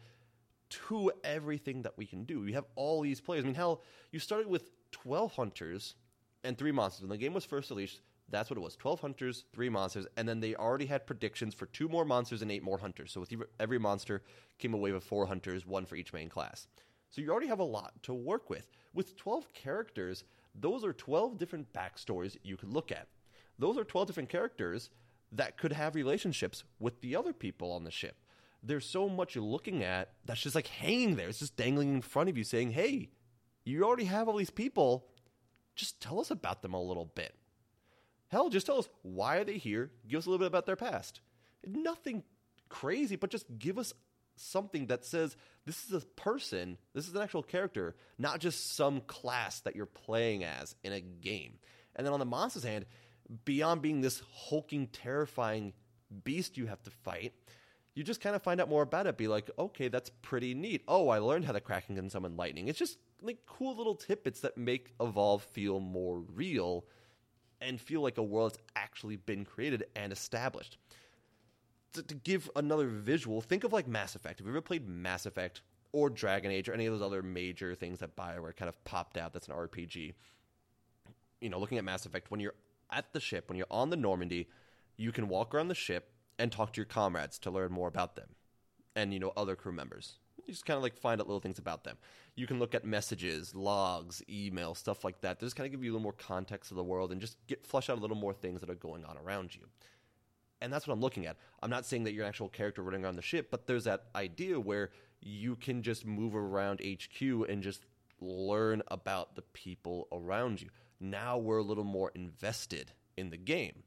[0.69, 2.39] to everything that we can do.
[2.39, 3.43] We have all these players.
[3.43, 5.95] I mean, hell, you started with 12 hunters
[6.43, 7.01] and three monsters.
[7.01, 10.27] When the game was first released, that's what it was 12 hunters, three monsters, and
[10.27, 13.11] then they already had predictions for two more monsters and eight more hunters.
[13.11, 14.23] So with every monster
[14.59, 16.67] came a wave of four hunters, one for each main class.
[17.09, 18.67] So you already have a lot to work with.
[18.93, 20.23] With 12 characters,
[20.55, 23.07] those are 12 different backstories you could look at.
[23.59, 24.89] Those are 12 different characters
[25.31, 28.15] that could have relationships with the other people on the ship.
[28.61, 31.27] There's so much you're looking at that's just like hanging there.
[31.27, 33.09] It's just dangling in front of you saying, hey,
[33.65, 35.07] you already have all these people.
[35.75, 37.35] Just tell us about them a little bit.
[38.33, 39.91] Hell, just tell us why are they here?
[40.07, 41.21] Give us a little bit about their past.
[41.67, 42.23] Nothing
[42.67, 43.93] crazy, but just give us
[44.35, 49.01] something that says this is a person, this is an actual character, not just some
[49.01, 51.59] class that you're playing as in a game.
[51.95, 52.87] And then on the monster's hand,
[53.45, 55.73] beyond being this hulking, terrifying
[56.23, 57.33] beast you have to fight,
[57.93, 59.15] you just kind of find out more about it.
[59.15, 60.81] Be like, okay, that's pretty neat.
[60.87, 62.67] Oh, I learned how the Kraken can summon lightning.
[62.67, 66.85] It's just like cool little tidbits that make Evolve feel more real
[67.63, 70.77] and feel like a world that's actually been created and established.
[71.93, 74.39] To, to, give another visual, think of like Mass Effect.
[74.39, 77.75] Have you ever played Mass Effect or Dragon Age or any of those other major
[77.75, 80.13] things that Bioware kind of popped out that's an RPG?
[81.39, 82.55] You know, looking at Mass Effect, when you're
[82.91, 84.49] at the ship, when you're on the Normandy,
[84.97, 88.15] you can walk around the ship and talk to your comrades to learn more about
[88.15, 88.29] them
[88.95, 90.17] and, you know, other crew members.
[90.45, 91.97] You just kind of like find out little things about them.
[92.35, 95.39] You can look at messages, logs, email, stuff like that.
[95.39, 97.65] Just kind of give you a little more context of the world and just get
[97.65, 99.61] flush out a little more things that are going on around you.
[100.61, 101.37] And that's what I'm looking at.
[101.61, 104.05] I'm not saying that you're an actual character running around the ship, but there's that
[104.15, 107.85] idea where you can just move around HQ and just
[108.19, 110.69] learn about the people around you.
[110.99, 113.83] Now we're a little more invested in the game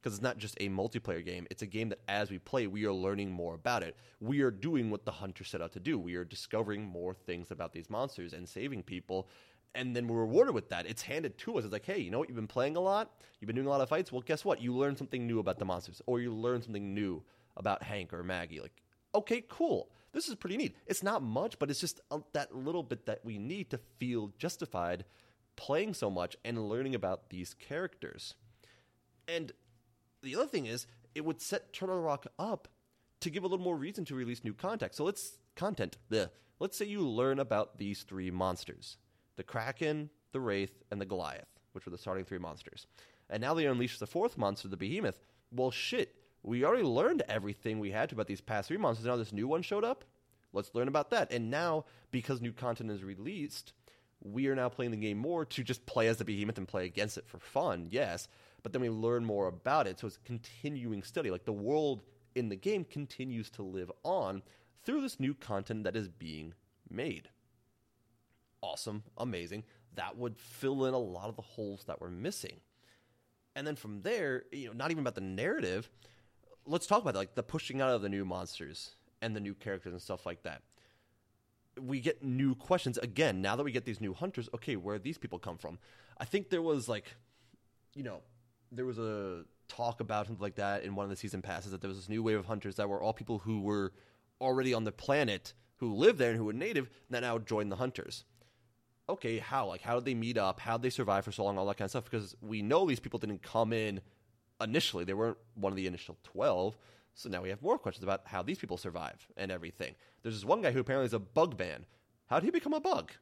[0.00, 1.46] because it's not just a multiplayer game.
[1.50, 3.96] It's a game that as we play, we are learning more about it.
[4.20, 5.98] We are doing what the hunter set out to do.
[5.98, 9.28] We are discovering more things about these monsters and saving people.
[9.74, 10.86] And then we're rewarded with that.
[10.86, 11.64] It's handed to us.
[11.64, 12.28] It's like, hey, you know what?
[12.28, 13.12] You've been playing a lot.
[13.40, 14.10] You've been doing a lot of fights.
[14.10, 14.62] Well, guess what?
[14.62, 17.22] You learn something new about the monsters, or you learn something new
[17.56, 18.60] about Hank or Maggie.
[18.60, 18.82] Like,
[19.14, 19.90] okay, cool.
[20.12, 20.74] This is pretty neat.
[20.86, 22.00] It's not much, but it's just
[22.32, 25.04] that little bit that we need to feel justified
[25.56, 28.34] playing so much and learning about these characters.
[29.26, 29.52] And
[30.22, 32.68] the other thing is, it would set Turtle Rock up
[33.20, 34.94] to give a little more reason to release new content.
[34.94, 35.98] So let's content.
[36.10, 36.30] Bleh.
[36.60, 38.96] Let's say you learn about these three monsters:
[39.36, 42.86] the Kraken, the Wraith, and the Goliath, which were the starting three monsters.
[43.30, 45.20] And now they unleash the fourth monster, the Behemoth.
[45.52, 46.14] Well, shit.
[46.44, 49.06] We already learned everything we had to about these past three monsters.
[49.06, 50.04] Now this new one showed up.
[50.52, 51.32] Let's learn about that.
[51.32, 53.72] And now, because new content is released,
[54.22, 56.86] we are now playing the game more to just play as the behemoth and play
[56.86, 58.28] against it for fun, yes
[58.62, 59.98] but then we learn more about it.
[59.98, 61.30] So it's continuing study.
[61.30, 62.02] Like the world
[62.34, 64.42] in the game continues to live on
[64.84, 66.54] through this new content that is being
[66.90, 67.28] made.
[68.60, 69.64] Awesome, amazing.
[69.94, 72.60] That would fill in a lot of the holes that we're missing.
[73.54, 75.90] And then from there, you know, not even about the narrative,
[76.64, 79.92] let's talk about like the pushing out of the new monsters and the new characters
[79.92, 80.62] and stuff like that.
[81.80, 83.40] We get new questions again.
[83.40, 85.78] Now that we get these new hunters, okay, where these people come from?
[86.18, 87.14] I think there was like,
[87.94, 88.20] you know,
[88.72, 91.80] there was a talk about something like that in one of the season passes that
[91.80, 93.92] there was this new wave of hunters that were all people who were
[94.40, 97.76] already on the planet who lived there and who were native that now joined the
[97.76, 98.24] hunters.
[99.08, 99.66] Okay, how?
[99.66, 100.60] Like, how did they meet up?
[100.60, 101.56] How did they survive for so long?
[101.56, 102.04] All that kind of stuff.
[102.04, 104.00] Because we know these people didn't come in
[104.60, 105.04] initially.
[105.04, 106.76] They weren't one of the initial 12.
[107.14, 109.94] So now we have more questions about how these people survive and everything.
[110.22, 111.86] There's this one guy who apparently is a bug man.
[112.26, 113.12] How did he become a bug?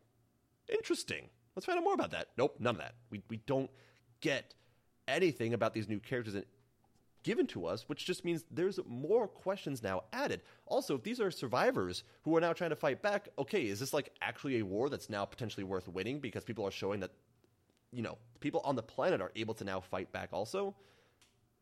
[0.69, 1.29] Interesting.
[1.55, 2.29] Let's find out more about that.
[2.37, 2.97] Nope, none of that.
[3.11, 3.71] We, we don't
[4.21, 4.55] get
[5.09, 6.35] anything about these new characters
[7.27, 10.41] given to us, which just means there's more questions now added.
[10.67, 13.93] Also, if these are survivors who are now trying to fight back, okay, is this
[13.93, 17.11] like actually a war that's now potentially worth winning because people are showing that,
[17.91, 20.73] you know, people on the planet are able to now fight back also?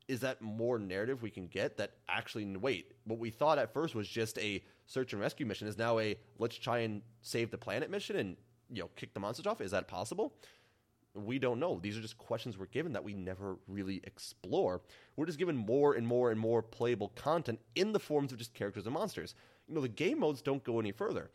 [0.07, 3.95] Is that more narrative we can get that actually, wait, what we thought at first
[3.95, 7.57] was just a search and rescue mission is now a let's try and save the
[7.57, 8.37] planet mission and,
[8.71, 9.63] you know, kick the monsters off?
[9.63, 10.35] Is that possible?
[11.15, 11.79] We don't know.
[11.81, 14.81] These are just questions we're given that we never really explore.
[15.17, 18.55] We're just given more and more and more playable content in the forms of just
[18.55, 19.35] characters and monsters.
[19.69, 21.31] You know, the game modes don't go any further.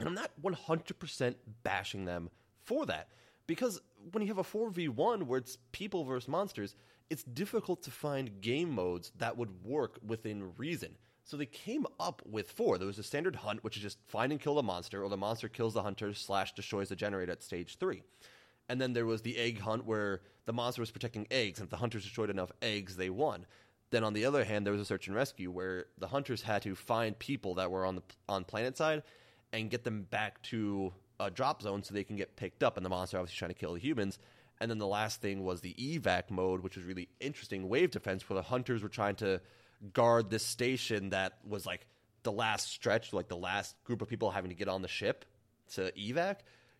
[0.00, 2.30] And I'm not 100% bashing them
[2.64, 3.08] for that.
[3.46, 3.80] Because
[4.12, 6.76] when you have a 4v1 where it's people versus monsters,
[7.08, 10.96] it's difficult to find game modes that would work within reason.
[11.24, 12.78] So they came up with four.
[12.78, 15.16] There was a standard hunt, which is just find and kill the monster, or the
[15.16, 18.02] monster kills the hunter slash destroys the generator at stage three.
[18.68, 21.70] And then there was the egg hunt where the monster was protecting eggs, and if
[21.70, 23.46] the hunters destroyed enough eggs, they won.
[23.90, 26.62] Then on the other hand, there was a search and rescue where the hunters had
[26.62, 29.02] to find people that were on the on planet side
[29.52, 32.76] and get them back to a drop zone so they can get picked up.
[32.76, 34.18] And the monster obviously trying to kill the humans.
[34.60, 38.28] And then the last thing was the evac mode, which was really interesting wave defense,
[38.28, 39.40] where the hunters were trying to
[39.92, 41.86] guard this station that was like
[42.24, 45.24] the last stretch, like the last group of people having to get on the ship
[45.74, 46.36] to evac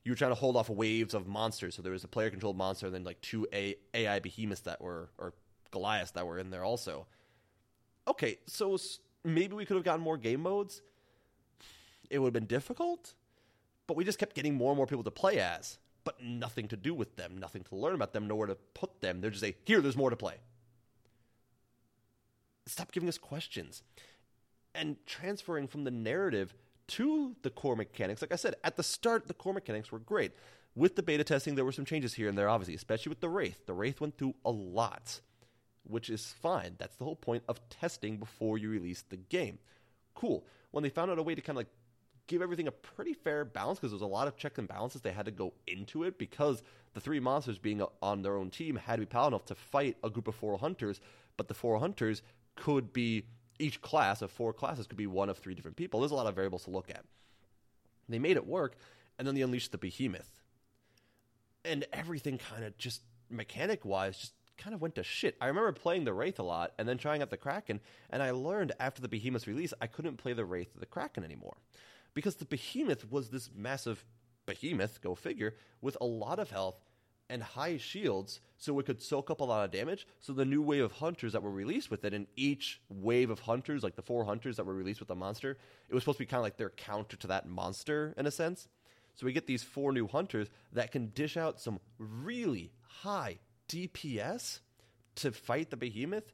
[0.08, 1.74] you were trying to hold off waves of monsters.
[1.74, 4.80] So there was a player controlled monster and then like two a- AI behemoths that
[4.80, 5.34] were, or
[5.70, 7.06] Goliaths that were in there also.
[8.06, 8.78] Okay, so
[9.22, 10.80] maybe we could have gotten more game modes.
[12.08, 13.12] It would have been difficult,
[13.86, 16.76] but we just kept getting more and more people to play as, but nothing to
[16.78, 19.20] do with them, nothing to learn about them, nowhere to put them.
[19.20, 20.36] They're just say, here, there's more to play.
[22.64, 23.82] Stop giving us questions
[24.74, 26.54] and transferring from the narrative
[26.88, 28.20] to the core mechanics.
[28.22, 30.33] Like I said, at the start, the core mechanics were great.
[30.74, 33.29] With the beta testing, there were some changes here and there, obviously, especially with the
[33.29, 33.66] Wraith.
[33.66, 35.20] The Wraith went through a lot,
[35.85, 36.77] which is fine.
[36.79, 39.59] That's the whole point of testing before you release the game.
[40.14, 40.44] Cool.
[40.70, 41.72] When they found out a way to kind of like
[42.27, 45.01] give everything a pretty fair balance, because there was a lot of checks and balances
[45.01, 46.62] they had to go into it, because
[46.94, 49.55] the three monsters being uh, on their own team had to be powerful enough to
[49.55, 51.01] fight a group of four hunters,
[51.37, 52.22] but the four hunters
[52.55, 53.24] could be
[53.58, 56.00] each class of four classes could be one of three different people.
[56.00, 57.04] There's a lot of variables to look at.
[58.08, 58.76] They made it work,
[59.18, 60.30] and then they unleashed the behemoth.
[61.64, 65.36] And everything kind of just mechanic wise just kind of went to shit.
[65.40, 68.30] I remember playing the Wraith a lot and then trying out the Kraken, and I
[68.30, 71.56] learned after the Behemoth's release I couldn't play the Wraith the Kraken anymore.
[72.14, 74.04] Because the Behemoth was this massive
[74.46, 76.80] behemoth, go figure, with a lot of health
[77.30, 80.06] and high shields, so it could soak up a lot of damage.
[80.20, 83.40] So the new wave of hunters that were released with it, and each wave of
[83.40, 86.22] hunters, like the four hunters that were released with the monster, it was supposed to
[86.22, 88.68] be kind of like their counter to that monster in a sense.
[89.14, 93.38] So we get these four new hunters that can dish out some really high
[93.68, 94.60] DPS
[95.16, 96.32] to fight the behemoth.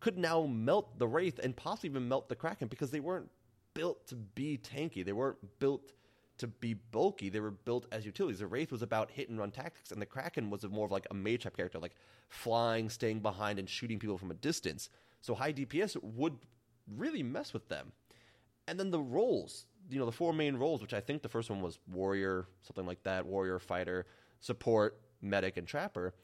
[0.00, 3.30] Could now melt the wraith and possibly even melt the kraken because they weren't
[3.72, 5.04] built to be tanky.
[5.04, 5.92] They weren't built
[6.38, 7.28] to be bulky.
[7.28, 8.40] They were built as utilities.
[8.40, 11.06] The Wraith was about hit and run tactics, and the Kraken was more of like
[11.10, 11.94] a mage type character, like
[12.28, 14.90] flying, staying behind, and shooting people from a distance.
[15.20, 16.36] So high DPS would
[16.96, 17.92] really mess with them.
[18.66, 21.50] And then the roles, you know, the four main roles, which I think the first
[21.50, 24.06] one was warrior, something like that, warrior, fighter,
[24.40, 26.14] support, medic, and trapper.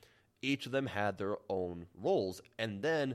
[0.42, 3.14] Each of them had their own roles, and then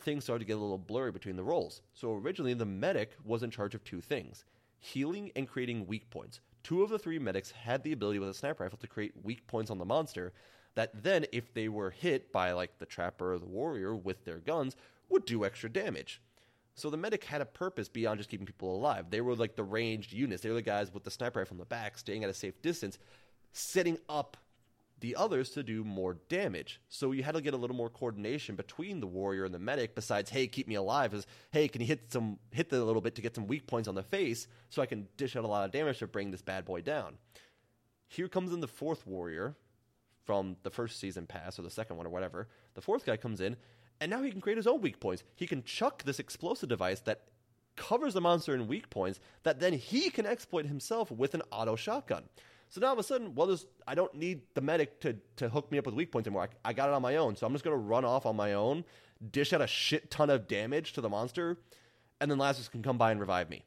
[0.00, 1.80] things started to get a little blurry between the roles.
[1.94, 4.44] So originally, the medic was in charge of two things
[4.78, 6.40] healing and creating weak points.
[6.62, 9.46] Two of the three medics had the ability with a sniper rifle to create weak
[9.46, 10.32] points on the monster
[10.74, 14.38] that then, if they were hit by like the trapper or the warrior with their
[14.38, 14.76] guns,
[15.08, 16.20] would do extra damage.
[16.74, 19.06] So the medic had a purpose beyond just keeping people alive.
[19.08, 20.42] They were like the ranged units.
[20.42, 22.60] They were the guys with the sniper rifle in the back, staying at a safe
[22.60, 22.98] distance,
[23.52, 24.36] setting up
[25.00, 26.80] the others to do more damage.
[26.88, 29.94] So you had to get a little more coordination between the warrior and the medic.
[29.94, 31.12] Besides, hey, keep me alive.
[31.12, 33.66] Is hey, can you hit some hit the a little bit to get some weak
[33.66, 36.30] points on the face so I can dish out a lot of damage to bring
[36.30, 37.18] this bad boy down.
[38.08, 39.56] Here comes in the fourth warrior
[40.24, 42.48] from the first season pass or the second one or whatever.
[42.74, 43.56] The fourth guy comes in,
[44.00, 45.24] and now he can create his own weak points.
[45.34, 47.22] He can chuck this explosive device that
[47.76, 51.76] covers the monster in weak points that then he can exploit himself with an auto
[51.76, 52.24] shotgun.
[52.76, 55.48] So now all of a sudden, well, there's, I don't need the medic to, to
[55.48, 56.50] hook me up with weak points anymore.
[56.62, 57.34] I, I got it on my own.
[57.34, 58.84] So I'm just going to run off on my own,
[59.32, 61.56] dish out a shit ton of damage to the monster,
[62.20, 63.64] and then Lazarus can come by and revive me.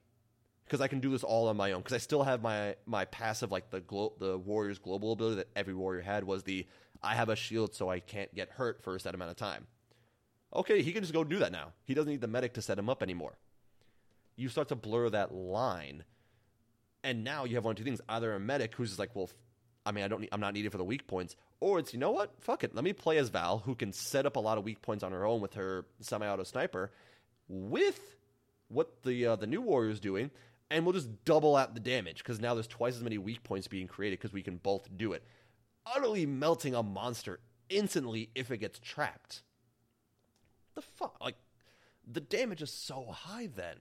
[0.64, 1.82] Because I can do this all on my own.
[1.82, 5.50] Because I still have my, my passive, like the glo- the warrior's global ability that
[5.56, 6.68] every warrior had was the
[7.02, 9.66] I have a shield so I can't get hurt for a set amount of time.
[10.54, 11.74] Okay, he can just go do that now.
[11.84, 13.40] He doesn't need the medic to set him up anymore.
[14.36, 16.04] You start to blur that line
[17.04, 19.30] and now you have one of two things: either a medic who's like, well,
[19.86, 22.00] I mean, I don't, need, I'm not needed for the weak points, or it's you
[22.00, 24.58] know what, fuck it, let me play as Val, who can set up a lot
[24.58, 26.92] of weak points on her own with her semi-auto sniper,
[27.48, 28.16] with
[28.68, 30.32] what the uh, the new warrior is doing,
[30.70, 33.68] and we'll just double out the damage because now there's twice as many weak points
[33.68, 35.24] being created because we can both do it,
[35.86, 39.44] utterly melting a monster instantly if it gets trapped.
[40.76, 41.36] The fuck, like
[42.10, 43.78] the damage is so high then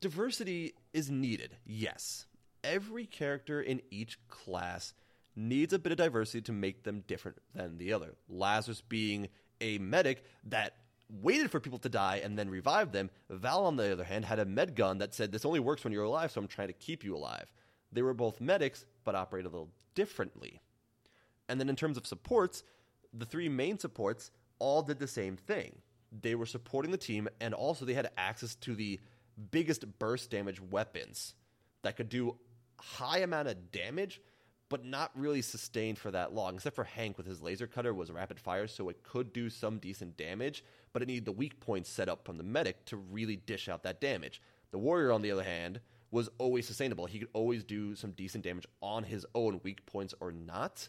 [0.00, 2.26] diversity is needed, yes.
[2.62, 4.94] Every character in each class
[5.36, 8.14] needs a bit of diversity to make them different than the other.
[8.28, 9.28] Lazarus being
[9.60, 10.76] a medic that
[11.10, 13.10] waited for people to die and then revived them.
[13.28, 15.92] Val, on the other hand, had a med gun that said, This only works when
[15.92, 17.46] you're alive, so I'm trying to keep you alive.
[17.92, 20.60] They were both medics, but operate a little differently.
[21.48, 22.64] And then in terms of supports,
[23.12, 25.76] the three main supports all did the same thing.
[26.22, 29.00] They were supporting the team, and also they had access to the
[29.50, 31.34] biggest burst damage weapons
[31.82, 32.36] that could do
[32.78, 34.20] high amount of damage
[34.68, 38.10] but not really sustained for that long except for hank with his laser cutter was
[38.10, 41.90] rapid fire so it could do some decent damage but it needed the weak points
[41.90, 44.40] set up from the medic to really dish out that damage.
[44.70, 47.06] The warrior on the other hand was always sustainable.
[47.06, 50.88] He could always do some decent damage on his own weak points or not.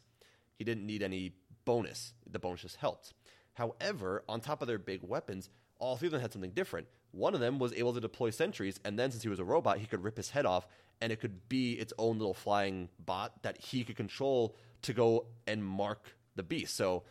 [0.58, 1.34] He didn't need any
[1.66, 2.14] bonus.
[2.30, 3.14] The bonus just helped.
[3.54, 7.34] However on top of their big weapons all three of them had something different one
[7.34, 9.86] of them was able to deploy sentries, and then since he was a robot, he
[9.86, 10.68] could rip his head off,
[11.02, 15.26] and it could be its own little flying bot that he could control to go
[15.48, 16.76] and mark the beast.
[16.76, 17.04] So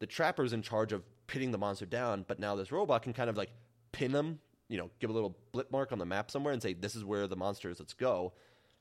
[0.00, 3.30] the trapper's in charge of pinning the monster down, but now this robot can kind
[3.30, 3.50] of like
[3.92, 6.72] pin them, you know, give a little blip mark on the map somewhere and say,
[6.72, 8.32] this is where the monster is, let's go.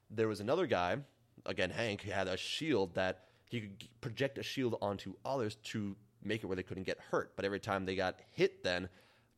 [0.10, 0.97] There was another guy,
[1.45, 5.95] again, Hank, who had a shield that he could project a shield onto others to
[6.23, 7.34] make it where they couldn't get hurt.
[7.36, 8.89] But every time they got hit, then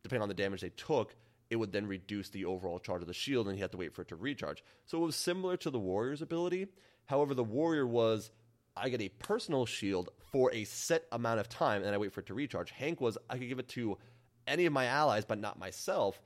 [0.02, 1.14] depending on the damage they took,
[1.50, 3.94] it would then reduce the overall charge of the shield, and he had to wait
[3.94, 4.62] for it to recharge.
[4.86, 6.68] So it was similar to the warrior's ability.
[7.06, 8.30] However, the warrior was
[8.76, 12.20] I get a personal shield for a set amount of time, and I wait for
[12.20, 12.70] it to recharge.
[12.70, 13.98] Hank was I could give it to
[14.46, 16.20] any of my allies, but not myself.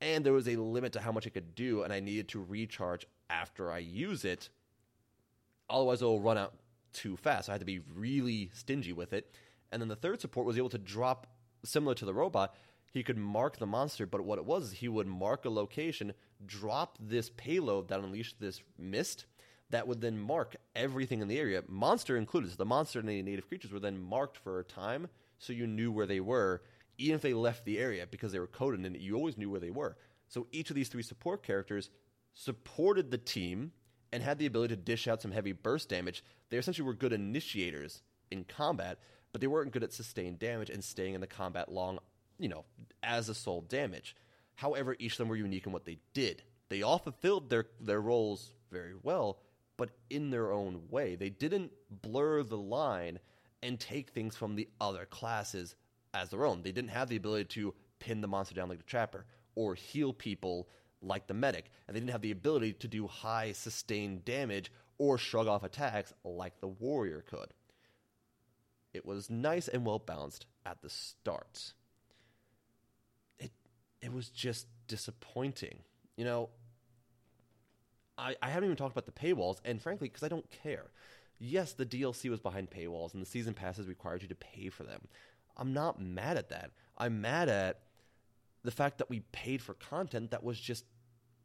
[0.00, 2.42] And there was a limit to how much it could do, and I needed to
[2.42, 4.48] recharge after I use it.
[5.68, 6.54] Otherwise, it will run out
[6.92, 7.46] too fast.
[7.46, 9.32] So I had to be really stingy with it.
[9.70, 11.26] And then the third support was able to drop,
[11.64, 12.54] similar to the robot,
[12.90, 16.12] he could mark the monster, but what it was he would mark a location,
[16.44, 19.26] drop this payload that unleashed this mist
[19.70, 22.50] that would then mark everything in the area, monster included.
[22.50, 25.66] So the monster and the native creatures were then marked for a time, so you
[25.66, 26.62] knew where they were,
[26.98, 29.00] even if they left the area because they were coded it.
[29.00, 29.96] You always knew where they were.
[30.28, 31.90] So each of these three support characters
[32.34, 33.72] supported the team
[34.12, 36.24] and had the ability to dish out some heavy burst damage.
[36.50, 38.98] They essentially were good initiators in combat,
[39.32, 42.00] but they weren't good at sustained damage and staying in the combat long,
[42.40, 42.64] you know,
[43.02, 44.16] as a sole damage.
[44.54, 46.42] However, each of them were unique in what they did.
[46.68, 49.40] They all fulfilled their, their roles very well,
[49.76, 51.14] but in their own way.
[51.14, 53.18] They didn't blur the line
[53.62, 55.74] and take things from the other classes
[56.14, 56.62] as their own.
[56.62, 60.12] They didn't have the ability to pin the monster down like the trapper or heal
[60.12, 60.68] people
[61.02, 65.16] like the medic, and they didn't have the ability to do high sustained damage or
[65.16, 67.54] shrug off attacks like the warrior could.
[68.92, 71.72] It was nice and well balanced at the start.
[74.02, 75.80] It was just disappointing.
[76.16, 76.48] You know,
[78.16, 80.90] I, I haven't even talked about the paywalls, and frankly, because I don't care.
[81.38, 84.84] Yes, the DLC was behind paywalls, and the season passes required you to pay for
[84.84, 85.08] them.
[85.56, 86.70] I'm not mad at that.
[86.98, 87.80] I'm mad at
[88.62, 90.84] the fact that we paid for content that was just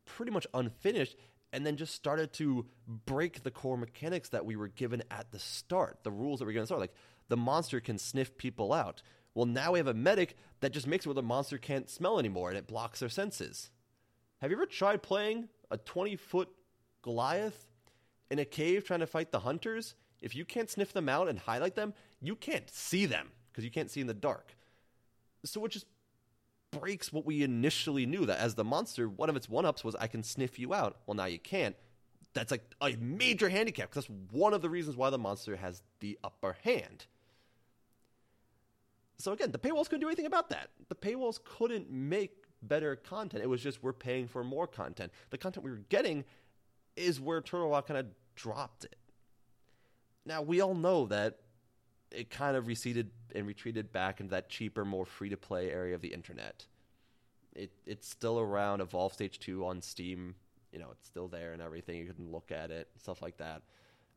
[0.06, 1.16] pretty much unfinished
[1.53, 5.39] and then just started to break the core mechanics that we were given at the
[5.39, 6.82] start, the rules that we are going to start.
[6.82, 6.93] Like
[7.30, 9.01] the monster can sniff people out.
[9.36, 12.18] Well, now we have a medic that just makes it where the monster can't smell
[12.18, 13.70] anymore and it blocks their senses.
[14.42, 16.50] Have you ever tried playing a 20 foot
[17.02, 17.68] Goliath
[18.32, 21.38] in a cave trying to fight the hunters, if you can't sniff them out and
[21.38, 24.56] highlight them, you can't see them because you can't see in the dark.
[25.44, 25.86] So it just
[26.72, 29.96] breaks what we initially knew that as the monster, one of its one ups was
[29.96, 30.98] I can sniff you out.
[31.06, 31.76] Well, now you can't.
[32.34, 35.84] That's like a major handicap because that's one of the reasons why the monster has
[36.00, 37.06] the upper hand.
[39.18, 40.70] So again, the paywalls couldn't do anything about that.
[40.89, 43.43] The paywalls couldn't make better content.
[43.43, 45.11] It was just we're paying for more content.
[45.30, 46.26] The content we were getting
[46.95, 48.95] is where Turtle Rock kind of dropped it.
[50.26, 51.38] Now, we all know that
[52.11, 55.93] it kind of receded and retreated back into that cheaper, more free to play area
[55.93, 56.66] of the internet.
[57.53, 60.36] It, it's still around Evolve Stage 2 on Steam.
[60.72, 61.97] You know, it's still there and everything.
[61.97, 63.61] You can look at it, stuff like that.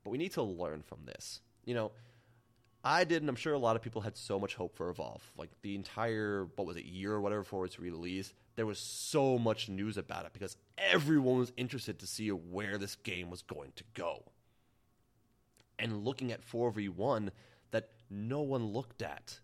[0.02, 1.40] But we need to learn from this.
[1.64, 1.92] You know,
[2.88, 5.22] I did, and I'm sure a lot of people had so much hope for Evolve.
[5.36, 9.38] Like the entire, what was it, year or whatever before its release, there was so
[9.38, 13.72] much news about it because everyone was interested to see where this game was going
[13.76, 14.22] to go.
[15.78, 17.28] And looking at 4v1
[17.72, 19.38] that no one looked at,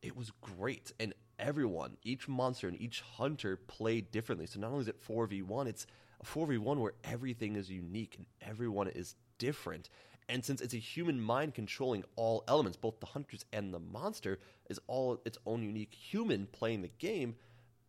[0.00, 0.92] it was great.
[0.98, 4.46] And everyone, each monster and each hunter played differently.
[4.46, 5.86] So not only is it 4v1, it's
[6.22, 9.90] a 4v1 where everything is unique and everyone is different.
[10.28, 14.38] And since it's a human mind controlling all elements, both the hunters and the monster
[14.70, 17.34] is all its own unique human playing the game,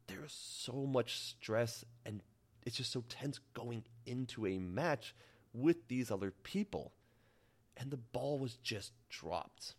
[0.08, 2.22] there's so much stress and
[2.66, 5.14] it's just so tense going into a match
[5.54, 6.92] with these other people.
[7.78, 9.76] And the ball was just dropped.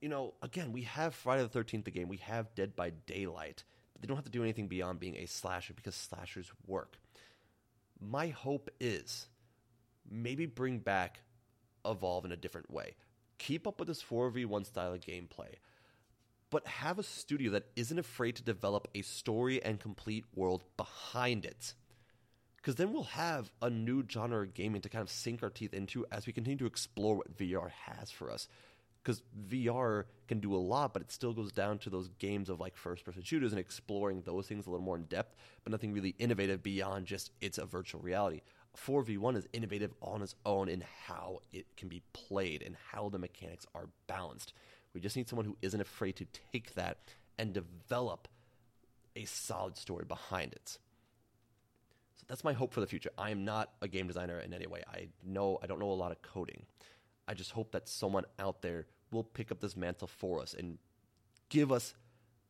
[0.00, 3.64] You know, again, we have Friday the 13th the game, we have Dead by Daylight,
[3.92, 6.98] but they don't have to do anything beyond being a slasher because slashers work.
[8.00, 9.28] My hope is
[10.10, 11.20] maybe bring back
[11.84, 12.96] Evolve in a different way.
[13.38, 15.56] Keep up with this 4v1 style of gameplay,
[16.50, 21.44] but have a studio that isn't afraid to develop a story and complete world behind
[21.44, 21.74] it.
[22.56, 25.74] Because then we'll have a new genre of gaming to kind of sink our teeth
[25.74, 28.48] into as we continue to explore what VR has for us.
[29.02, 32.60] Because VR can do a lot, but it still goes down to those games of
[32.60, 35.92] like first person shooters and exploring those things a little more in depth, but nothing
[35.92, 38.40] really innovative beyond just it's a virtual reality.
[38.76, 43.18] 4v1 is innovative on its own in how it can be played and how the
[43.18, 44.52] mechanics are balanced.
[44.92, 46.98] We just need someone who isn't afraid to take that
[47.38, 48.28] and develop
[49.16, 50.78] a solid story behind it.
[52.16, 53.10] So that's my hope for the future.
[53.18, 54.82] I am not a game designer in any way.
[54.88, 56.64] I know I don't know a lot of coding.
[57.26, 60.78] I just hope that someone out there will pick up this mantle for us and
[61.48, 61.94] give us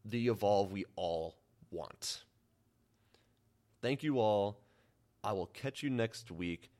[0.04, 1.36] the evolve we all
[1.70, 2.24] want.
[3.80, 4.63] Thank you all
[5.24, 6.70] I will catch you next week.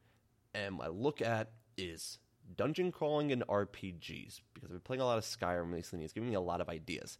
[0.54, 2.18] And my look at is
[2.56, 6.04] dungeon crawling and RPGs because I've been playing a lot of Skyrim recently.
[6.04, 7.18] It's giving me a lot of ideas.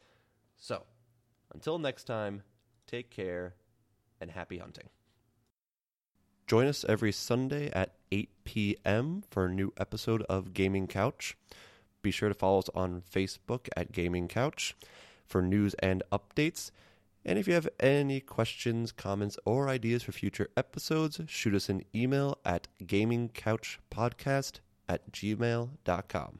[0.56, 0.84] So,
[1.52, 2.42] until next time,
[2.86, 3.54] take care
[4.20, 4.88] and happy hunting.
[6.46, 9.24] Join us every Sunday at 8 p.m.
[9.30, 11.36] for a new episode of Gaming Couch.
[12.02, 14.76] Be sure to follow us on Facebook at Gaming Couch
[15.24, 16.70] for news and updates.
[17.24, 21.82] And if you have any questions, comments, or ideas for future episodes, shoot us an
[21.94, 26.38] email at gamingcouchpodcast at gmail.com.